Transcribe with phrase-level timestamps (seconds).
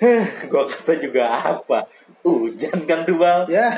[0.50, 1.84] Gua kata juga apa?
[2.20, 3.44] Hujan kan tuh bang.
[3.46, 3.68] Ya.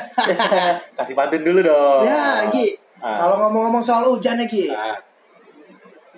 [0.97, 2.03] Kasih pantun dulu dong.
[2.03, 2.75] Ya, Gi.
[2.97, 3.19] Ah.
[3.19, 4.71] Kalau ngomong-ngomong soal hujan ya, Gi.
[4.71, 4.95] Ah,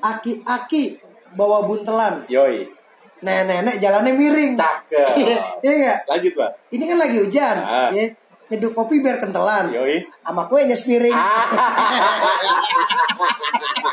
[0.01, 1.01] Aki-aki
[1.33, 2.21] bawa buntelan.
[2.27, 2.69] yoi.
[3.17, 4.53] Nenek-nenek jalannya miring.
[4.53, 5.09] Cakep.
[5.65, 5.99] Iya enggak?
[6.05, 6.51] Lanjut bang.
[6.69, 7.89] Ini kan lagi hujan, Ah.
[7.89, 8.05] ya.
[8.45, 9.73] Nyeduh kopi biar kentelan.
[9.73, 10.05] Yoi.
[10.21, 11.13] Sama kue nyes piring.
[11.13, 11.45] Ah.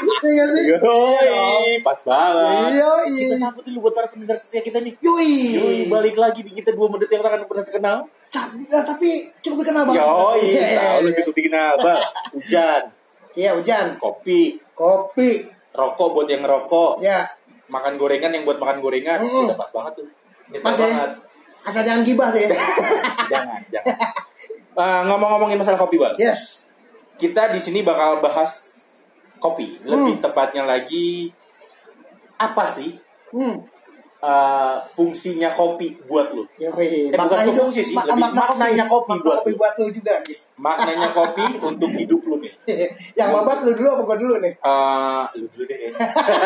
[0.02, 0.62] Iya sih?
[0.66, 0.78] Iya.
[0.82, 2.78] Yoi, pas banget.
[2.78, 3.10] Yoi.
[3.16, 4.94] Kita sambut dulu buat para pendengar setia kita nih.
[4.98, 5.34] Yoi.
[5.54, 7.96] Yoi, balik lagi di kita dua menit yang akan pernah terkenal.
[8.32, 9.08] Eh, tapi
[9.40, 10.02] cukup dikenal banget.
[10.02, 11.16] Yoi, Iya, iya, tahu lu iya.
[11.22, 12.00] cukup dikenal, bang.
[12.34, 12.82] Hujan,
[13.32, 13.86] Iya, hujan.
[13.96, 14.40] kopi,
[14.72, 15.30] Kopi.
[15.70, 17.28] rokok buat yang ngerokok, Ya,
[17.68, 19.48] makan gorengan yang buat makan gorengan, Mm-mm.
[19.48, 20.06] udah pas banget tuh.
[20.58, 20.86] Pas ya.
[20.86, 21.10] banget.
[21.62, 22.50] asal jangan gibah deh.
[23.32, 23.96] jangan, jangan.
[24.72, 26.16] Eh, ngomong-ngomongin masalah kopi, bang.
[26.16, 26.64] yes.
[27.14, 28.52] Kita di sini bakal bahas
[29.36, 29.76] kopi.
[29.82, 30.22] Lebih Hmm.
[30.22, 31.28] tepatnya lagi
[32.36, 32.96] apa sih
[33.30, 33.62] Hmm.
[34.18, 36.46] eh, fungsinya kopi buat lu?
[36.56, 37.10] Yoi.
[37.10, 40.14] Eh, bukan fungsi sih, mak- lebih makna maknanya kopi Makna buat kopi buat lu juga.
[40.20, 40.34] Gi.
[40.56, 42.52] Maknanya kopi untuk hidup lu nih.
[43.18, 44.52] Yang babat lu dulu apa gua dulu nih?
[44.56, 45.78] Eh, lu dulu deh.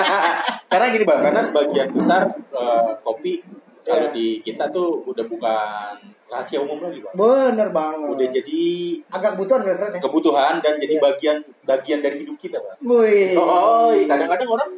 [0.73, 3.45] karena gini bang, karena sebagian besar eh, kopi
[3.81, 4.11] kalau Ya.
[4.11, 5.95] di kita tuh udah bukan
[6.27, 7.15] rahasia umum lagi bang.
[7.15, 8.09] Bener banget.
[8.09, 8.63] Udah jadi
[9.09, 10.01] agak kebutuhan gak Fred ya?
[10.03, 11.03] kebutuhan dan jadi Iya.
[11.03, 12.77] bagian bagian dari hidup kita bang.
[12.83, 13.35] Wih.
[13.37, 14.71] Oh, kadang-kadang orang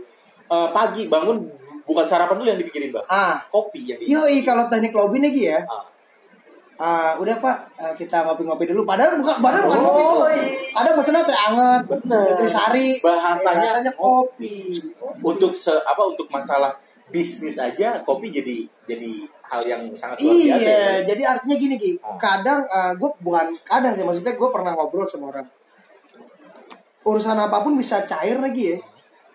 [0.48, 1.44] eh, pagi bangun
[1.82, 3.40] bukan sarapan dulu yang dipikirin bang, Ah.
[3.46, 4.08] kopi yang di.
[4.08, 5.60] Yoi kalau teknik lobby nih Gi ya.
[5.64, 5.84] Ah.
[6.78, 8.86] Ah, udah Pak, ah, kita ngopi-ngopi dulu.
[8.86, 10.26] Padahal bukan padahal bukan kopi tuh.
[10.30, 10.46] iya.
[10.78, 12.22] Ada mesennya teh anget, Bener.
[12.30, 12.88] nutrisari.
[13.02, 14.78] Bahasanya- Eh, rasanya kopi.
[15.18, 16.70] Untuk se apa untuk masalah
[17.08, 20.44] bisnis aja kopi jadi jadi hal yang sangat luar biasa.
[20.44, 21.92] Iya, ya, jadi artinya gini Gi.
[21.98, 22.16] Ah.
[22.16, 22.60] Kadang
[22.94, 25.48] gue bukan kadang sih maksudnya gue pernah ngobrol sama orang.
[27.02, 28.78] Urusan apa pun bisa cair lagi ya.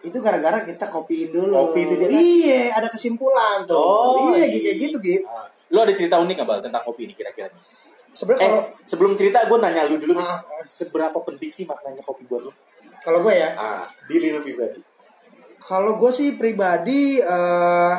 [0.04, 1.72] Itu gara-gara kita kopiin dulu.
[1.72, 2.10] Kopi itu dia.
[2.12, 3.80] Iya, ada kesimpulan tuh.
[3.80, 4.72] Oh, iya, iya.
[4.78, 5.16] gitu gitu Gi.
[5.26, 7.50] Ah, Lu ada cerita unik nggak bang tentang kopi ini kira-kira?
[8.14, 10.38] Sebenarnya Eh, kalau sebelum cerita gue nanya lu dulu nih, Ah.
[10.70, 12.54] seberapa penting sih maknanya kopi buat lu?
[13.02, 14.80] kalau gue ya, Ah, diri lu pribadi.
[15.58, 17.96] Kalau gue sih pribadi eh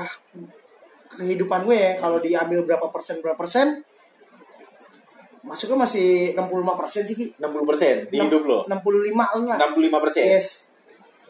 [1.15, 3.83] kehidupan gue ya kalau diambil berapa persen berapa persen
[5.45, 6.41] masuknya masih 65
[6.75, 7.27] persen sih Ki.
[7.37, 8.59] 60 persen di Enam- hidup lo.
[8.65, 9.13] 65
[9.45, 9.57] lah.
[9.61, 10.25] 65 persen.
[10.25, 10.49] Yes.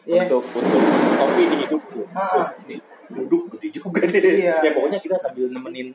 [0.05, 0.23] Ya.
[0.23, 0.81] Untuk untuk
[1.15, 2.03] kopi di hidup lu.
[2.13, 2.47] Ah.
[3.05, 4.23] Duduk gede juga deh.
[4.39, 4.55] Iya.
[4.61, 5.91] Ya pokoknya kita sambil nemenin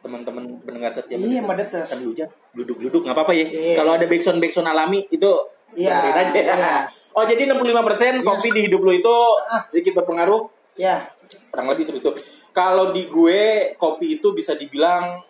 [0.00, 1.40] teman-teman pendengar setia Iya.
[1.40, 1.84] Mendetes.
[1.86, 3.76] sambil hujan duduk-duduk nggak apa-apa ya Iya.
[3.76, 5.28] kalau ada backsound backsound alami itu
[5.70, 6.72] Iya, aja iya.
[7.12, 8.24] oh jadi 65% persen Yes.
[8.24, 9.60] kopi di hidup lu itu Ah.
[9.62, 10.40] sedikit berpengaruh
[10.74, 11.04] Ya.
[11.48, 12.12] kurang lebih seperti itu.
[12.50, 13.42] Kalau di gue
[13.74, 15.22] kopi itu bisa dibilang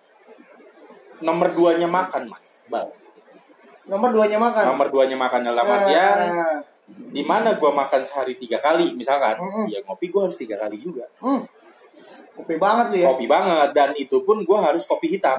[1.20, 2.42] nomor duanya makan, man.
[2.66, 2.88] Bang.
[3.86, 4.64] Nomor duanya makan.
[4.72, 5.75] Nomor duanya makan dalam Ah.
[5.76, 6.19] artian
[6.91, 9.70] di mana gue makan sehari tiga kali misalkan, Mm-mm.
[9.70, 11.06] ya ngopi gue harus tiga kali juga.
[11.19, 11.47] Hmm.
[12.34, 13.08] Kopi banget lu ya.
[13.12, 15.38] Kopi banget dan itu pun gue harus kopi hitam.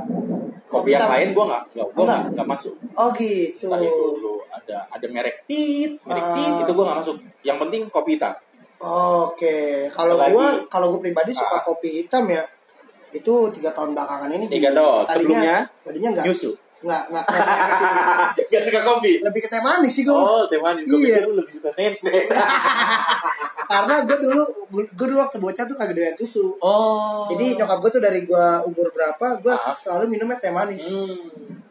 [0.69, 1.11] Kopi Kopi yang hitam?
[1.11, 2.21] lain gue nggak, gue Enggak.
[2.31, 2.75] nggak masuk.
[2.93, 3.67] Oh gitu.
[3.67, 6.35] Entah itu lu ada ada merek tit, merek Ah.
[6.35, 7.15] tit itu gue nggak masuk.
[7.41, 8.33] Yang penting kopi hitam.
[8.81, 11.63] Oke, kalau gua kalau gua pribadi suka Ah.
[11.63, 12.41] kopi hitam ya.
[13.11, 14.45] Itu tiga tahun belakangan ini.
[14.47, 15.03] Tiga tahun.
[15.03, 15.57] Tadinya- Sebelumnya?
[15.81, 16.25] Tadinya enggak.
[16.25, 16.51] Nyusu.
[16.81, 17.25] Enggak, enggak.
[17.29, 19.13] enggak, Gak suka kopi.
[19.21, 20.17] lebih ke teh manis sih gua.
[20.17, 20.81] Oh, teh manis.
[20.83, 21.21] Gue Iya.
[21.23, 22.25] lu lebih suka nenek.
[23.71, 26.57] Karena gue dulu gue dulu waktu bocah tuh kagak doyan susu.
[26.57, 27.29] Oh.
[27.29, 29.71] Jadi nyokap gue tuh dari gue umur berapa gue Ah.
[29.71, 30.89] selalu minumnya teh manis.
[30.89, 31.15] Hmm.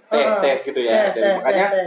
[0.07, 0.39] Teh, Ah.
[0.39, 1.11] teh gitu ya.
[1.11, 1.87] Teh, Dan teh, makanya teh, teh.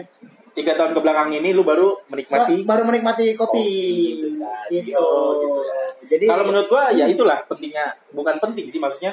[0.54, 3.58] Tiga tahun ke belakang ini lu baru menikmati Ba- baru menikmati kopi.
[3.58, 3.70] kopi,
[4.14, 4.66] gitu kan.
[4.70, 4.94] Gitu.
[4.94, 5.76] Oh, gitu ya.
[6.04, 9.12] Jadi Kalau menurut gua ya itulah pentingnya, bukan penting sih maksudnya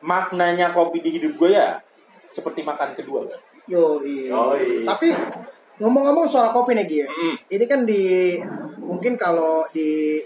[0.00, 1.68] maknanya kopi di hidup gua ya
[2.28, 3.40] seperti makan kedua kan.
[3.64, 4.28] Yoi.
[4.28, 4.82] Yoi.
[4.82, 5.08] Tapi
[5.78, 7.08] ngomong-ngomong soal kopi nih Gi, ya.
[7.08, 7.34] Mm.
[7.48, 8.02] Ini kan di
[8.78, 10.20] mungkin kalau di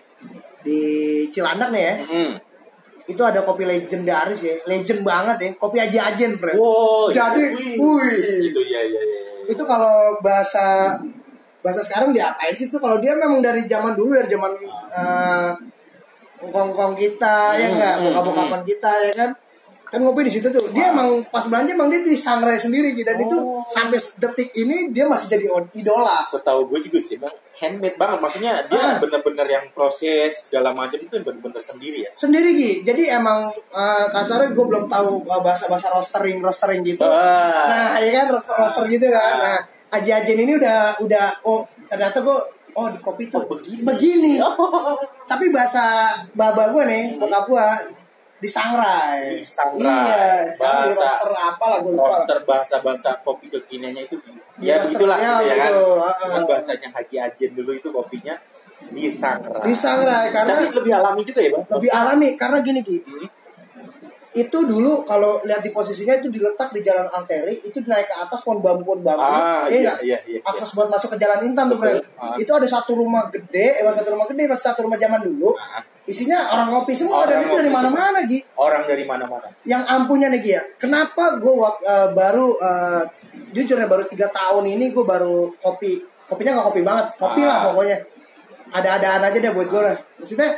[0.63, 0.81] di
[1.29, 2.33] Cilandak nih ya, Hmm.
[3.07, 6.59] itu ada kopi legendaris ya, legend banget ya, kopi Aji Ajen, friend.
[6.59, 7.07] Wow.
[7.07, 7.79] Jadi, wih.
[7.79, 8.51] wih.
[8.51, 9.23] Itu ya ya ya.
[9.47, 9.53] Ya.
[9.55, 10.99] Itu kalau bahasa
[11.63, 14.53] bahasa sekarang diapain sih itu kalau dia memang dari zaman dulu dari zaman
[14.95, 15.51] eh,
[16.39, 19.31] kongkong kita ya Hmm, enggak, hmm, bokap-bokapan kita ya kan.
[19.87, 20.67] Kan ngopi di situ tuh.
[20.71, 23.07] Dia emang pas belanja emang dia di sangrai sendiri gitu.
[23.07, 23.63] dan itu Oh.
[23.65, 26.27] sampai detik ini dia masih jadi idola.
[26.27, 28.19] Setahu gue juga sih bang, handmade banget.
[28.19, 28.99] Maksudnya dia Ah.
[28.99, 32.11] bener-bener yang proses segala macam itu bener-bener sendiri ya.
[32.13, 32.73] sendiri Gi.
[32.83, 37.07] Jadi emang eh, kasarnya gue belum tahu eh, bahasa-bahasa roastering roastering gitu.
[37.07, 37.67] Ah.
[37.67, 39.23] Nah, ya kan roster roster gitu kan.
[39.39, 39.39] Ah.
[39.55, 39.59] Nah,
[39.93, 42.39] Aji Ajen ini udah udah oh ternyata gue
[42.75, 43.81] oh di kopi tuh Oh, begini.
[43.81, 44.35] begini.
[45.31, 47.67] Tapi bahasa baba gue nih, bokap gue
[48.39, 49.39] disangrai.
[49.39, 49.83] Disangrai.
[49.83, 52.05] Iya, sekarang di Bahasa- roster apa lah gue lupa.
[52.07, 55.71] roster bahasa-bahasa kopi kekiniannya itu di- Iya, ya begitulah gitu ya kan.
[55.71, 56.47] gitu, ah, Cuman ah.
[56.47, 58.35] bahasanya Haji Ajen dulu itu kopinya
[58.89, 59.65] disangrai.
[59.65, 61.65] Disangrai karena Tapi lebih alami juga ya bang.
[61.71, 62.99] lebih alami karena gini Ki.
[63.01, 63.29] Hmm.
[64.37, 68.45] itu dulu kalau lihat di posisinya itu diletak di jalan arteri itu naik ke atas
[68.45, 70.41] pohon bambu pohon bambu Ah, Iya iya, iya, iya.
[70.43, 72.37] akses buat masuk ke jalan Intan tuh friend Ah.
[72.37, 75.81] itu ada satu rumah gede eh satu rumah gede pas satu rumah zaman dulu Ah.
[76.07, 78.39] Isinya orang ngopi semua dan Orang itu dari mana-mana Gi.
[78.55, 79.47] Orang dari mana-mana.
[79.67, 80.63] yang ampunya nih Gi ya.
[80.79, 81.53] Kenapa gue
[82.15, 83.03] baru eh,
[83.51, 85.99] jujur ya baru tiga tahun ini gue baru kopi.
[86.27, 87.07] Kopinya nggak kopi banget.
[87.15, 87.65] Kopi lah Ah.
[87.71, 87.99] pokoknya.
[88.67, 90.51] Ada-adaan aja deh buat gue lah maksudnya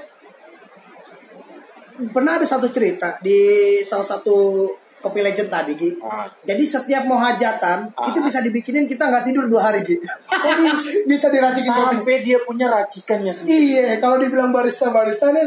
[2.09, 3.39] pernah ada satu cerita di
[3.83, 6.27] salah satu kopi legend tadi Gi Ah.
[6.43, 8.07] jadi setiap mau hajatan Ah.
[8.07, 9.97] itu bisa dibikinin kita nggak tidur dua hari Gi
[11.11, 13.59] bisa diracikin kopi Sampai dia punya racikannya sendiri.
[13.75, 15.45] Iya, kalau dibilang barista barista nih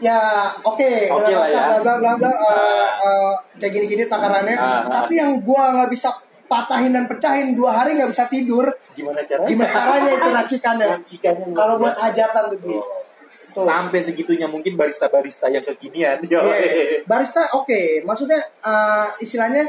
[0.00, 0.16] ya
[0.64, 0.80] oke
[1.12, 1.64] dengan lah rasa ya.
[1.68, 4.56] bla bla bla bla eh, eh, kayak gini gini takarannya.
[4.56, 5.04] Ah, ah.
[5.04, 6.08] Tapi yang gua nggak bisa
[6.48, 8.64] patahin dan pecahin dua hari nggak bisa tidur.
[8.96, 9.48] Gimana caranya?
[9.52, 10.86] Gimana caranya itu racikannya?
[10.98, 12.76] Racikannya Kalau buat hajatan tuh Gi.
[12.80, 12.99] Oh.
[13.50, 13.62] Tuh.
[13.62, 16.22] Sampai segitunya mungkin barista-barista yang kekinian.
[16.24, 16.40] Yo.
[16.40, 17.02] Iya.
[17.10, 19.66] Barista oke, maksudnya eh, istilahnya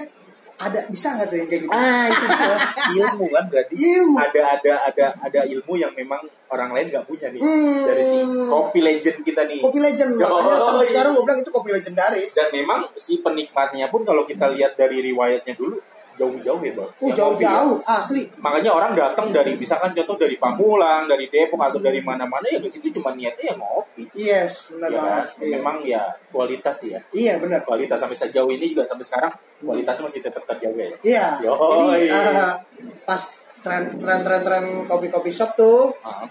[0.56, 1.74] ada bisa nggak tuh yang kayak gitu?
[1.74, 2.58] Ah itu dia.
[3.02, 4.14] ilmu kan berarti Ilmu.
[4.14, 6.22] ada ada ada ada ilmu yang memang
[6.54, 7.82] orang lain nggak punya nih Hmm.
[7.82, 10.92] dari si kopi legend kita nih Kopi legend, Yo, makanya sampai iya.
[10.94, 12.30] sekarang gue bilang itu kopi legendaris.
[12.38, 15.82] dan memang si penikmatnya pun kalau kita lihat dari riwayatnya dulu
[16.14, 17.98] jauh-jauh ya bang Uh, Yang jauh-jauh, ya.
[17.98, 18.24] asli.
[18.38, 22.68] makanya orang datang dari misalkan contoh dari Pamulang dari Depok atau dari mana-mana ya ke
[22.68, 25.28] situ cuma niatnya ya ngopi Yes, benar ya kan banget.
[25.38, 25.50] Iya.
[25.54, 27.60] memang ya kualitas ya Iya benar.
[27.62, 31.26] kualitas sampai sejauh ini juga sampai sekarang kualitasnya masih tetap terjaga ya Iya.
[31.40, 32.54] Jadi eh,
[33.02, 33.22] pas
[33.60, 36.26] tren tren tren tren kopi kopi shop tuh, Ah.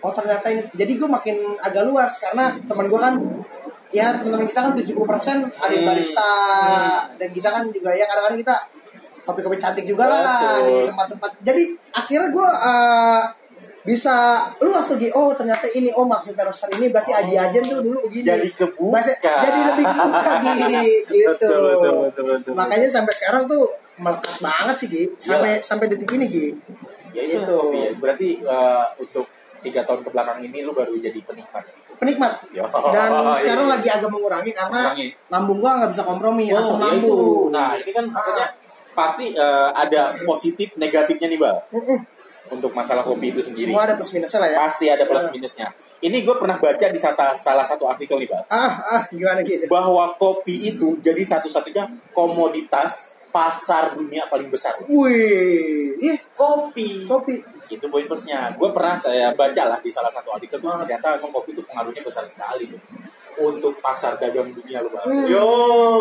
[0.00, 0.62] oh ternyata ini.
[0.70, 3.14] Jadi gue makin agak luas karena teman gue kan,
[3.88, 4.90] ya teman-teman kita kan 70%
[5.54, 5.86] ada Hmm.
[5.86, 6.30] barista
[7.14, 8.54] dan kita kan juga ya kadang-kadang kita
[9.24, 10.64] kopi-kopi cantik juga lah Betul.
[10.64, 11.30] di tempat-tempat.
[11.40, 13.22] Jadi akhirnya gue eh,
[13.82, 14.16] bisa
[14.58, 15.08] luas tuh Gi.
[15.10, 17.20] Oh ternyata ini oh maksudnya roster ini berarti Oh.
[17.20, 18.24] Aji Ajen tuh dulu begini.
[18.26, 18.92] Jadi kebuka.
[18.94, 20.52] Bahasa- jadi lebih kebuka Gi.
[21.04, 21.28] gitu.
[21.30, 22.52] Betul, betul, betul, betul.
[22.54, 23.64] Makanya sampai sekarang tuh
[23.96, 25.04] melekat banget sih Gi.
[25.18, 26.46] Sampai sampai detik ini Gi.
[27.10, 27.54] ya itu Gitu.
[27.54, 29.26] kopi ya berarti eh, untuk
[29.60, 31.62] tiga tahun ke belakang ini lu baru jadi penikmat
[31.94, 32.32] Penikmat.
[32.50, 33.38] Yo, Dan iya.
[33.38, 35.08] sekarang lagi agak mengurangi karena Mengurangi.
[35.30, 37.06] lambung gua nggak bisa kompromi, Oh, asam ya lambung.
[37.06, 37.22] itu.
[37.48, 38.50] Nah, ini kan Ah.
[38.94, 41.58] Pasti eh, ada positif negatifnya nih, Bang.
[42.44, 43.72] Untuk masalah kopi itu sendiri.
[43.72, 44.58] Semua ada plus minusnya lah ya.
[44.62, 45.32] Pasti ada plus Ah.
[45.32, 45.66] minusnya.
[45.98, 48.44] Ini gue pernah baca di sata- salah satu artikel nih, Bang.
[48.46, 49.64] Ah, ah, gimana gitu?
[49.66, 54.78] Bahwa kopi itu jadi satu-satunya komoditas pasar dunia paling besar.
[54.86, 57.02] Wih, ih, Kopi.
[57.04, 57.42] kopi.
[57.66, 58.52] Itu poin plusnya.
[58.54, 60.84] Gue pernah saya baca lah di salah satu artikel Ah.
[60.84, 62.78] ternyata emang kopi itu pengaruhnya besar sekali tuh.
[63.36, 65.04] Untuk pasar dagang dunia loh, Bang.
[65.04, 65.26] Hmm.
[65.26, 65.46] Yo,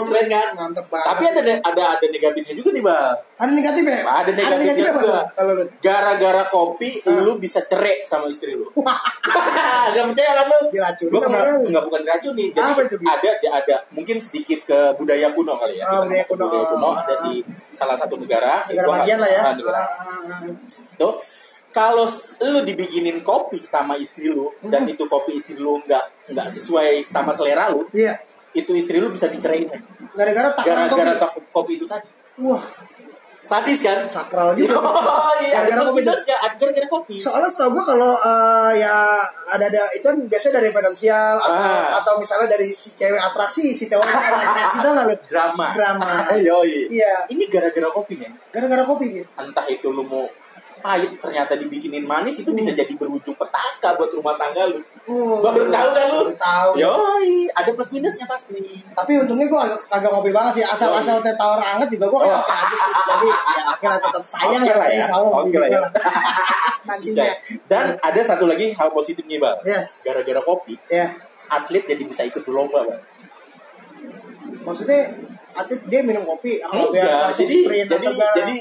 [0.06, 0.48] keren kan?
[0.54, 1.08] Mantep banget.
[1.08, 3.16] Tapi ada ada ada negatifnya juga nih, Bang.
[3.34, 4.00] ada negatif ya?
[4.04, 5.02] Ada negatifnya apa juga.
[5.04, 5.24] tuh?
[5.34, 5.64] Kalau lu?
[5.80, 7.20] Gara-gara kopi, Ah.
[7.20, 8.70] lu bisa cerai sama istri lu.
[9.94, 10.60] Gak percaya kan lu?
[10.70, 11.68] Diracunin Gue pernah, lu?
[11.68, 12.46] nggak bukan diracuni.
[12.50, 13.06] Jadi Apa itu, Bi?
[13.06, 15.86] ada, ada mungkin sedikit ke budaya kuno kali ya.
[15.86, 16.44] Ah, Kita budaya kuno.
[16.46, 17.02] budaya kuno Ah.
[17.02, 17.34] ada di
[17.72, 18.64] salah satu negara.
[18.66, 19.42] Negara bagian lah ya.
[19.44, 19.78] ah, negara.
[19.78, 20.40] Ah, ah, ah.
[20.94, 21.14] Tuh,
[21.74, 22.06] kalau
[22.40, 24.94] lu dibikinin kopi sama istri lu dan Hmm.
[24.94, 28.14] itu kopi istri lu nggak nggak sesuai sama selera lu, Iya.
[28.54, 29.68] itu istri lu bisa diceraiin.
[30.14, 30.70] Gara-gara kopi.
[30.70, 32.08] Gara-gara tak- kopi itu tadi.
[32.40, 32.62] Wah,
[33.44, 34.08] Sadis kan?
[34.08, 34.80] sakral Oh juga.
[35.44, 36.00] iya, Gara-gara kopi.
[36.00, 36.16] ada
[36.56, 37.16] gara-gara kopi.
[37.20, 42.00] Soalnya setahu gue kalau eh, ya ada ada itu kan biasanya dari finansial atau Ah.
[42.00, 45.28] atau misalnya dari si cewek atraksi si cowok atraksi itu nggak?
[45.28, 45.68] Drama.
[45.76, 46.10] Drama.
[46.48, 46.88] Yoi.
[46.88, 47.28] Iya.
[47.28, 48.32] Ini gara-gara kopi men.
[48.48, 49.28] Gara-gara kopi gitu.
[49.36, 50.24] Entah itu lu mau
[50.84, 52.60] pahit ternyata dibikinin manis itu Hmm.
[52.60, 54.84] bisa jadi berujung petaka buat rumah tangga lu.
[55.04, 56.22] Oh, Baru tahu kan lu?
[56.32, 56.70] Tahu.
[56.76, 58.60] Yoi, ada plus minusnya pasti.
[58.92, 60.66] Tapi untungnya agak kagak ngopi banget sih.
[60.66, 62.44] Asal asal teh tawar anget juga gue Oh.
[62.44, 62.92] aja sih.
[62.94, 65.00] Jadi ya akhirnya tetap sayang Oke lah ya.
[65.00, 65.82] insya Allah Oke lah ya.
[66.84, 67.26] Nantinya.
[67.66, 69.58] Dan ada satu lagi hal positifnya bang.
[69.66, 70.04] Yes.
[70.04, 71.08] Gara-gara kopi, Ya.
[71.48, 73.02] atlet jadi bisa ikut berlomba bang.
[74.64, 75.02] Maksudnya
[75.54, 78.56] atlet dia minum kopi Enggak, jadi jadi jadi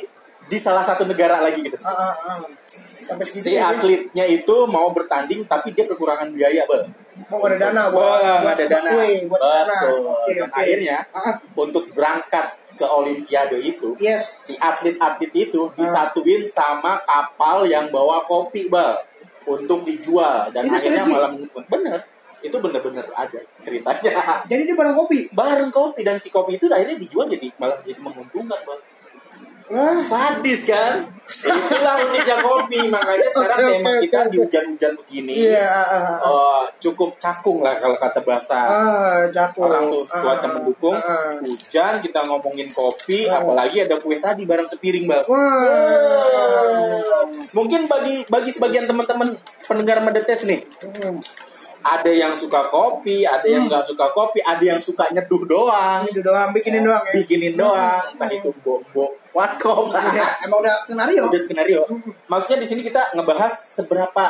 [0.53, 1.81] di salah satu negara lagi gitu.
[1.81, 2.39] Ah, ah, ah.
[2.93, 6.85] sampai segitu Si ya, atletnya itu mau bertanding tapi dia kekurangan biaya bang.
[7.33, 8.91] mau ada dana buat Wah, buat, ada dana.
[8.93, 9.79] buat, buat sana.
[10.29, 10.53] Dan oke.
[10.53, 11.35] akhirnya Ah, ah.
[11.57, 14.37] untuk berangkat ke Olimpiade itu, yes.
[14.37, 15.73] si atlet-atlet itu Ah.
[15.73, 19.01] disatuin sama kapal yang bawa kopi bal
[19.49, 21.69] untuk dijual dan Itu akhirnya malah menguntungkan.
[21.73, 21.99] Bener,
[22.43, 24.13] itu bener-bener ada ceritanya.
[24.51, 25.19] Jadi dia barang kopi.
[25.33, 28.81] Bareng kopi dan si kopi itu akhirnya dijual jadi malah jadi menguntungkan bang.
[29.71, 30.03] Wah.
[30.03, 31.05] Sadis kan?
[31.23, 32.91] Itulah uniknya kopi.
[32.91, 35.33] Makanya sekarang Oke, tema kita di hujan-hujan begini.
[35.49, 35.65] Iya.
[35.65, 36.21] ah, ah, ah.
[36.21, 39.65] eh, cukup cakung lah kalau kata bahasa Ah, jago.
[39.65, 41.33] orang tuh cuaca ah, mendukung ah.
[41.39, 43.39] hujan kita ngomongin kopi Ah.
[43.39, 47.23] apalagi ada kue tadi bareng sepiring bang Wah.
[47.53, 51.17] mungkin bagi bagi sebagian teman-teman pendengar medetes nih Hmm.
[51.83, 53.71] ada yang suka kopi, ada yang Hmm.
[53.71, 57.13] nggak suka kopi, ada yang suka nyeduh doang, Itu doang, bikinin doang ya.
[57.17, 61.23] bikinin doang, entah itu bo-bo warkop, Iya, emang udah skenario.
[61.25, 61.81] udah skenario.
[62.27, 64.25] Maksudnya di sini kita ngebahas seberapa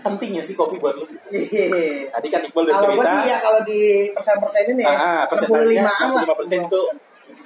[0.00, 1.08] pentingnya sih kopi buat lu.
[1.26, 2.12] Iya.
[2.12, 3.00] Tadi kan Iqbal udah Kalau cerita.
[3.00, 3.80] gue sih ya kalau di
[4.12, 6.24] persen-persen ini ya, Ah, persentasenya 65-an lah.
[6.28, 6.80] 65% itu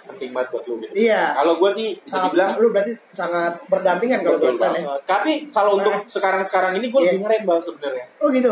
[0.09, 0.75] penting banget buat lu.
[0.81, 0.93] gitu.
[0.99, 1.23] Iya.
[1.33, 4.85] Kalau gue sih bisa Sangat, dibilang lu berarti sangat berdampingan kalau bilang ya.
[5.07, 6.03] Tapi kalau untuk Ah.
[6.05, 7.07] sekarang-sekarang ini gue Iya.
[7.09, 8.07] lebih ngerembal sebenarnya.
[8.19, 8.51] Oh gitu.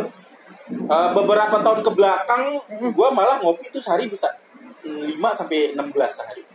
[0.69, 4.31] Eh, beberapa tahun ke belakang gue malah ngopi itu sehari bisa
[4.83, 5.03] 5
[5.35, 6.46] sampai 16 sehari.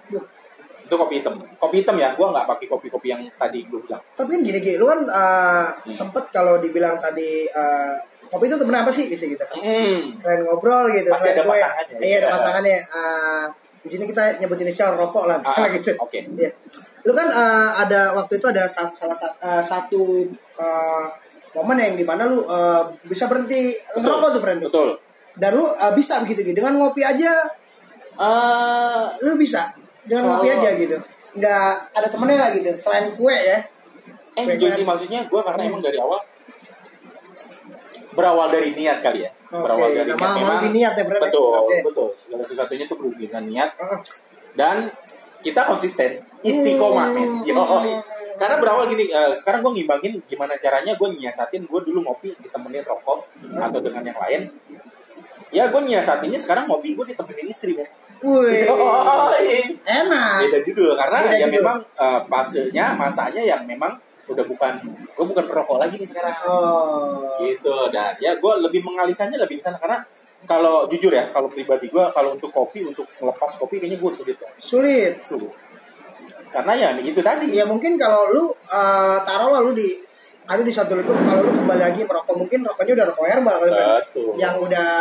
[0.92, 1.40] Itu kopi hitam.
[1.56, 4.04] Kopi hitam ya, gue nggak pakai kopi-kopi yang tadi gue bilang.
[4.12, 7.96] Tapi kan gini gini, lu kan uh, sempet kalau dibilang tadi uh,
[8.28, 9.40] kopi itu temen apa sih gitu gitu.
[9.56, 10.12] Hmm.
[10.12, 11.96] Selain ngobrol gitu, Pasti selain ada gue, pasangannya.
[11.98, 12.34] iya ada Iya.
[12.36, 12.78] pasangannya.
[12.92, 13.46] Uh,
[13.82, 15.92] di sini kita nyebut inisial rokok lah, misalnya Ah, gitu.
[15.96, 16.20] oke.
[16.36, 16.52] Iya.
[17.02, 20.28] Lu kan uh, ada waktu itu ada sat- salah sat- uh, satu
[20.60, 21.08] uh,
[21.56, 24.68] momen yang di mana lu uh, bisa berhenti ngerokok tuh berhenti.
[24.68, 25.00] Betul.
[25.34, 27.48] Dan lu uh, bisa begitu gitu dengan ngopi aja,
[28.12, 29.72] Eh, lu bisa
[30.06, 30.98] dengan ngopi aja gitu.
[31.32, 31.66] Nggak
[31.96, 33.60] ada temennya lah gitu, selain kue ya.
[34.32, 36.24] enjoy sih maksudnya gue karena emang dari awal
[38.12, 39.32] berawal dari niat kali ya.
[39.52, 40.62] Oke, berawal dari niat memang.
[40.72, 41.04] niat ya?
[41.08, 41.78] Betul, Oke.
[41.84, 42.08] betul.
[42.16, 43.70] Segala sesuatunya itu perlu dengan niat
[44.56, 44.92] dan
[45.42, 47.50] kita konsisten istiqomah men Hmm.
[47.50, 47.94] Yoi.
[48.38, 52.82] karena berawal gini eh, sekarang gue ngimbangin gimana caranya gue nyiasatin gue dulu ngopi ditemenin
[52.82, 54.42] rokok atau dengan yang lain
[55.50, 57.86] ya gue nyiasatinnya sekarang ngopi gue ditemenin istri men
[58.22, 59.82] Wih, Yoi.
[59.82, 60.46] enak.
[60.46, 61.56] beda judul karena Beda ya judul.
[61.58, 63.98] memang eh, fasenya masanya yang memang
[64.30, 64.74] udah bukan
[65.12, 67.36] gue bukan perokok lagi nih sekarang Oh.
[67.42, 70.00] gitu dan ya gue lebih mengalihkannya lebih ke sana karena
[70.44, 74.38] kalau jujur ya kalau pribadi gue kalau untuk kopi untuk melepas kopi kayaknya gue sulit
[74.38, 75.14] banget Sulit.
[75.26, 75.52] sulit
[76.52, 79.88] karena ya itu tadi Ya mungkin kalau lu uh, taruh lah lu di
[80.44, 84.04] ada di satu itu kalau lu kembali lagi merokok mungkin rokoknya udah rokok herbal Bran.
[84.04, 84.32] Betul.
[84.36, 84.92] Yang udah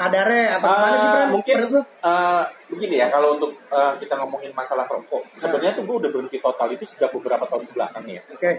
[0.00, 1.28] kadarnya apa gimana sih Ah, Bran?
[1.30, 6.10] mungkin eh, begini ya kalau untuk eh, kita ngomongin masalah rokok sebenarnya tuh gue udah
[6.10, 8.50] berhenti total itu sejak beberapa tahun ke belakang ya Oke.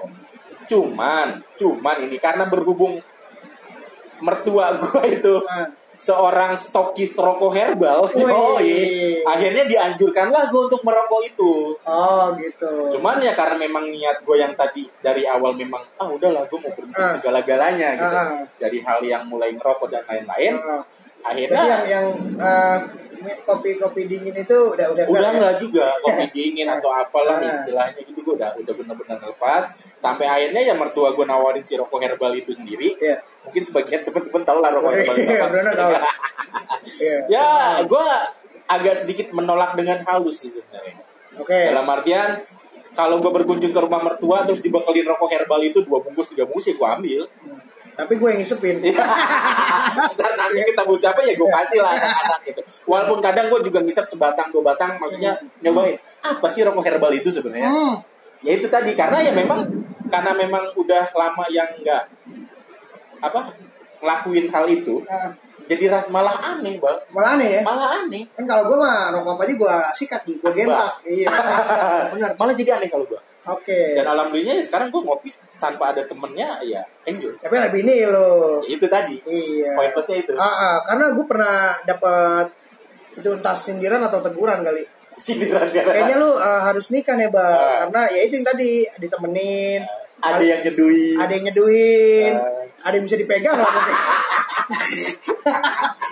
[0.67, 3.01] cuman cuman ini karena berhubung
[4.21, 5.65] mertua gue itu Ah.
[5.91, 12.89] seorang stokis rokok herbal yoi, akhirnya dianjurkanlah gue untuk merokok itu Oh gitu.
[12.89, 16.69] cuman ya karena memang niat gue yang tadi dari awal memang ah udahlah gue mau
[16.69, 17.11] berhenti Ah.
[17.11, 18.41] segala-galanya gitu Ah.
[18.55, 20.81] dari hal yang mulai ngerokok dan lain-lain Ah.
[21.21, 22.79] Akhirnya Berarti yang yang uh,
[23.21, 25.37] kopi-kopi dingin itu udah udah udah enggak ya?
[25.37, 27.45] nggak juga kopi dingin atau apalah Ah.
[27.47, 29.63] istilahnya gitu gue udah udah benar-benar lepas
[29.97, 33.21] sampai akhirnya ya mertua gue nawarin si rokok herbal itu sendiri Iya.
[33.43, 35.99] mungkin sebagian teman-teman tahu lah rokok herbal itu Iya, apa.
[36.97, 37.17] Iya.
[37.29, 37.47] ya
[37.85, 38.05] gue
[38.67, 40.97] agak sedikit menolak dengan halus sih sebenarnya
[41.37, 41.53] Oke.
[41.69, 42.41] dalam artian
[42.91, 46.67] kalau gue berkunjung ke rumah mertua terus dibekelin rokok herbal itu dua bungkus tiga bungkus
[46.67, 47.21] ya gue ambil
[48.01, 48.81] Tapi gue yang ngisepin.
[48.81, 52.61] Ntar nanti ketemu siapa ya gue kasih lah anak-anak gitu.
[52.89, 55.93] Walaupun kadang gue juga ngisap sebatang dua batang, maksudnya nyobain
[56.25, 57.69] apa sih rokok herbal itu sebenarnya?
[57.69, 57.95] Hmm.
[58.41, 59.69] Ya itu tadi karena ya memang
[60.09, 62.03] karena memang udah lama yang nggak
[63.21, 63.53] apa
[64.01, 65.29] ngelakuin hal itu, Ah,
[65.69, 67.61] jadi ras malah aneh bang, malah aneh ya.
[67.61, 68.25] malah aneh.
[68.33, 71.05] Kan kalau gue mah rokok apa aja gue sikat gue gentak.
[71.05, 71.29] Iya,
[72.09, 72.33] benar.
[72.41, 73.21] malah jadi aneh kalau gue.
[73.45, 73.93] Oke.
[73.93, 75.29] Dan alhamdulillah ya sekarang gue ngopi
[75.61, 77.37] tanpa ada temennya ya enjoy.
[77.37, 78.57] Tapi lebih ini lo.
[78.65, 79.77] Ya, itu tadi Iya.
[79.77, 80.33] poin plusnya itu.
[80.33, 82.49] Ah, ah, karena gue pernah dapat
[83.13, 84.81] itu entah sindiran atau teguran kali.
[85.13, 87.53] Sindiran gara Kayaknya lu uh, harus nikah nih, Bang.
[87.53, 87.85] Ah.
[87.85, 89.85] Karena ya itu yang tadi ditemenin.
[90.21, 91.17] ada yang nyeduin.
[91.17, 92.85] ada yang nyeduin, Ah.
[92.89, 93.57] ada yang bisa dipegang.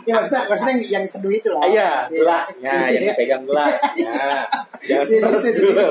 [0.09, 1.61] ya maksudnya maksudnya yang, yang seduh itu lah.
[1.63, 3.13] Iya, gelasnya, yang Iya.
[3.13, 4.13] dipegang gelasnya.
[4.89, 5.85] Jangan Iya, terus dulu.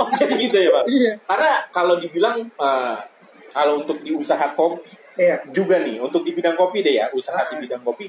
[0.00, 0.84] Oh, jadi gitu ya, Pak?
[0.90, 1.12] Iya.
[1.22, 2.96] Karena kalau dibilang, eh,
[3.52, 5.36] kalau untuk di usaha kopi, Iya.
[5.52, 7.46] juga nih, untuk di bidang kopi deh ya, usaha Ah.
[7.52, 8.08] di bidang kopi,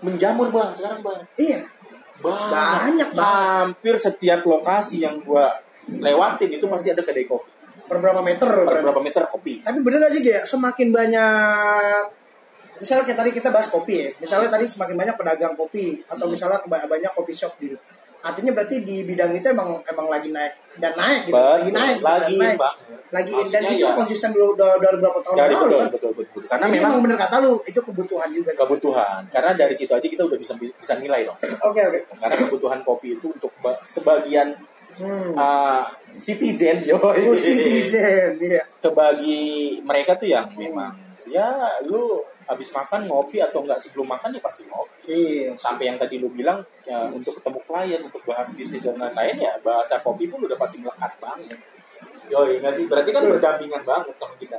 [0.00, 1.20] menjamur bang, sekarang bang.
[1.36, 1.60] Iya.
[2.20, 2.50] Banyak,
[2.84, 3.72] Banyak, Bang.
[3.72, 5.56] Hampir setiap lokasi yang gua
[5.88, 7.48] lewatin itu pasti ada kedai kopi.
[7.88, 8.44] Per berapa meter?
[8.44, 8.84] Per Bang?
[8.86, 9.64] berapa meter kopi.
[9.64, 12.19] Tapi bener gak sih kayak semakin banyak
[12.80, 16.32] misalnya kayak tadi kita bahas kopi ya misalnya tadi semakin banyak pedagang kopi atau Hmm.
[16.32, 17.76] misalnya banyak kopi shop gitu
[18.20, 21.78] artinya berarti di bidang itu emang emang lagi naik dan naik gitu lagi Betul.
[21.78, 22.58] naik gitu, Lagi, dan naik.
[23.10, 26.10] Lagi Maksudnya dan itu ya- konsisten dulu dari, berapa tahun Dari lalu betul, kan betul,
[26.12, 26.42] betul, betul.
[26.46, 28.58] Karena Jadi memang emang bener kata lu itu kebutuhan juga sih.
[28.60, 29.20] kebutuhan.
[29.26, 31.38] Karena dari situ aja kita udah bisa bisa nilai dong.
[31.66, 34.48] oke oke Karena kebutuhan kopi itu untuk ba- sebagian
[34.94, 35.32] hmm.
[35.34, 35.82] uh,
[36.14, 39.40] citizen yo Oh, citizen iya kebagi
[39.80, 40.92] mereka tuh yang memang
[41.26, 41.48] ya
[41.82, 42.20] lu
[42.50, 46.26] habis makan ngopi atau enggak sebelum makan ya pasti ngopi iya sampai yang tadi lu
[46.34, 50.58] bilang ya, untuk ketemu klien untuk bahas bisnis dan lain-lain ya bahasa kopi pun udah
[50.58, 51.58] pasti melekat banget
[52.26, 53.30] yo enggak sih berarti kan Iya.
[53.38, 54.58] berdampingan banget sama kita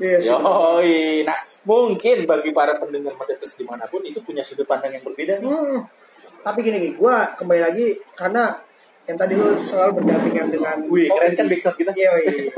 [0.00, 1.20] Iya, Yoi.
[1.22, 1.36] Nah,
[1.68, 5.46] mungkin bagi para pendengar Medetes di mana pun itu punya sudut pandang yang berbeda nih.
[5.52, 5.84] Hmm.
[6.42, 8.50] Tapi gini, Gi, gue kembali lagi karena
[9.04, 11.90] yang tadi lu selalu berdampingan dengan Wih, kopi, keren kan backsound kita?
[11.92, 12.50] Iya, iya.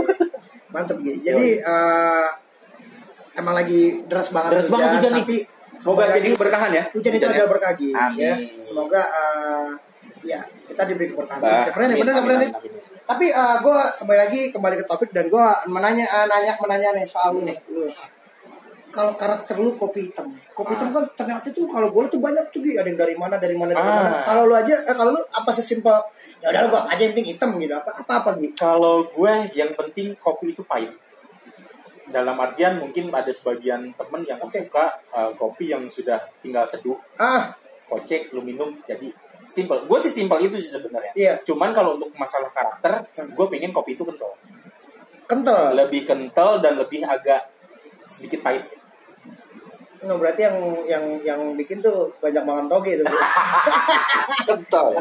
[0.73, 1.15] Mantep Gi.
[1.27, 2.29] Jadi eh,
[3.35, 5.23] emang lagi deras banget Deras banget hujan nih.
[5.23, 5.39] tapi
[5.75, 6.83] Semoga jadi keberkahan ya.
[6.89, 7.37] hujan itu Hujannya.
[7.37, 7.91] adalah berkah Gi.
[7.93, 8.21] Amin.
[8.21, 8.35] Ya.
[8.59, 9.69] Semoga eh,
[10.25, 11.39] ya kita diberi keberkahan.
[11.39, 12.51] Bah, Siapa nih, amin, bener nggak amin, bener nih?
[12.51, 12.83] amin, amin.
[13.05, 13.27] Tapi
[13.61, 17.45] gue kembali lagi kembali ke topik dan gue menanya eh, nanya menanya nih soal lu
[17.45, 17.59] nih.
[17.69, 17.85] Lu.
[18.89, 20.23] Kalau karakter lu kopi hitam,
[20.55, 23.53] kopi hitam kan ternyata tuh kalau boleh tuh banyak tuh ada yang dari mana dari
[23.53, 23.97] mana dari Ah.
[24.01, 24.19] mana.
[24.23, 25.99] Kalau lu aja, eh, kalau lu apa sesimpel
[26.39, 28.55] ya udah lu gua aja yang penting hitam gitu apa apa apa gitu.
[28.55, 30.95] Kalau gue yang penting kopi itu pahit.
[32.05, 34.61] Dalam artian mungkin ada sebagian temen yang Oke.
[34.61, 37.57] suka uh, kopi yang sudah tinggal seduh, Ah,
[37.89, 39.09] kocek, lu minum jadi
[39.49, 39.85] simple.
[39.89, 41.13] Gue sih simple itu sih sebenarnya.
[41.17, 41.35] Iya.
[41.45, 44.33] Cuman kalau untuk masalah karakter, gue pengen kopi itu kental.
[45.25, 45.73] kental.
[45.73, 47.49] Lebih kental dan lebih agak
[48.09, 48.65] sedikit pahit.
[50.05, 53.05] Nah, berarti yang yang yang bikin tuh banyak banget toge itu.
[54.49, 55.01] kental ya.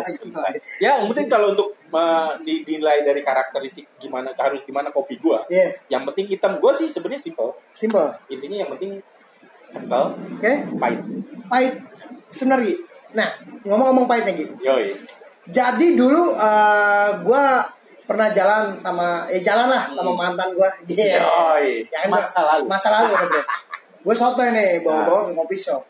[0.79, 5.37] Ya, yang penting kalau untuk uh, di- dinilai dari karakteristik gimana harus gimana kopi gue.
[5.49, 7.51] Iya, Yang penting hitam gue sih sebenarnya simple.
[7.73, 8.07] simple.
[8.27, 8.99] Intinya yang penting
[9.69, 10.99] kental, Oke, pahit.
[11.47, 11.73] pahit
[12.29, 12.75] sebenarnya.
[13.11, 13.29] Nah,
[13.63, 14.45] ngomong-ngomong pahit nih, Gi.
[14.61, 14.87] Yoi.
[15.43, 17.59] Jadi dulu eh, gua
[18.03, 20.19] pernah jalan sama eh jalan lah sama Hmm.
[20.19, 20.69] mantan gua.
[20.83, 21.19] Iya.
[21.19, 21.83] Yoi.
[21.89, 22.63] Jangan Masa gua- lalu.
[22.65, 23.13] Masa lalu.
[24.03, 25.81] Gue sotoy nih, bawa-bawa ke kopi shop.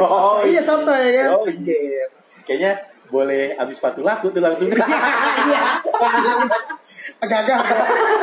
[0.00, 1.28] Oh, iya sotoy kan.
[1.32, 1.52] Yoi.
[1.60, 2.04] Iya.
[2.44, 2.72] Kayaknya
[3.08, 4.68] boleh habis sepatu laku tuh langsung.
[4.68, 5.62] Iya.
[7.20, 7.58] Agak-agak.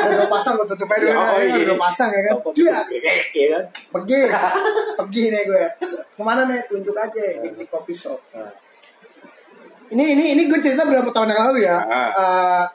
[0.09, 1.17] Udah pasang gue tutup aja dulu.
[1.17, 1.45] Yoi.
[1.53, 2.33] Udah dua pasang ya kan.
[2.37, 3.63] Toko Dia gede, ya kan?
[3.93, 4.19] pergi.
[4.97, 5.63] Pergi nih gue.
[6.17, 6.61] Ke mana nih?
[6.69, 8.19] Tunjuk aja di, di kopi shop.
[8.37, 8.51] Nah,
[9.91, 11.77] Ini ini ini gue cerita beberapa tahun yang lalu ya.
[11.83, 12.09] Ah.
[12.15, 12.65] Eh,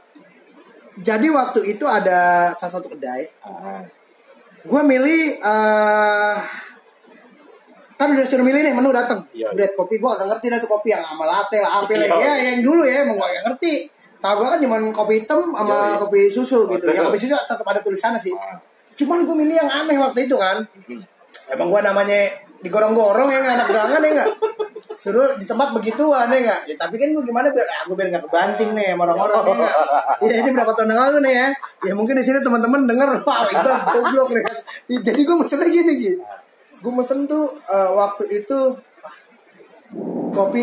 [1.00, 3.24] jadi waktu itu ada salah satu kedai.
[3.40, 3.80] ah,
[4.66, 6.36] Gue milih eh
[7.96, 9.24] kan udah suruh milih nih menu datang.
[9.32, 9.54] Iya.
[9.56, 12.12] Bread kopi gue gak ngerti dah tuh kopi yang sama latte lah apa Iya.
[12.12, 12.18] lah.
[12.20, 13.74] Ya yang dulu ya emang gue gak ngerti.
[14.20, 15.96] Tahu gue kan cuma kopi hitam sama Iya.
[16.02, 16.86] kopi susu gitu.
[16.92, 18.34] Yang kopi susu tetap ada tulisannya sih.
[18.36, 18.60] Ah.
[18.96, 20.60] Cuman gue milih yang aneh waktu itu kan.
[21.46, 22.18] Emang gue namanya
[22.58, 24.30] digorong-gorong ya anak gangan ya nggak.
[24.96, 26.60] Suruh di tempat begituan ya nggak.
[26.66, 29.70] Ya, tapi kan gue gimana biar aku biar nggak kebanting nih sama orang-orang ya.
[30.24, 31.48] Ya, ini berapa tahun yang lalu nih ya.
[31.86, 34.44] Ya mungkin di sini teman-teman denger wah Iqbal goblok nih.
[34.90, 36.18] Ya, Jadi gue mesennya gini gitu.
[36.82, 38.58] Gue mesen tuh eh, waktu itu
[40.34, 40.62] kopi